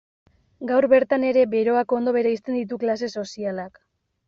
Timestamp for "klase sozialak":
2.87-3.81